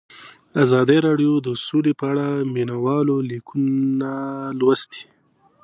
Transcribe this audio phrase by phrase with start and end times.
[0.63, 4.11] ازادي راډیو د سوله په اړه د مینه والو لیکونه
[4.59, 5.03] لوستي.